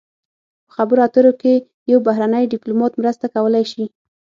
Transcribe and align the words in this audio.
په 0.65 0.71
خبرو 0.75 0.99
اترو 1.07 1.31
کې 1.41 1.53
یو 1.91 1.99
بهرنی 2.07 2.43
ډیپلومات 2.53 2.93
مرسته 3.01 3.25
کولی 3.35 3.63
شي 3.71 3.85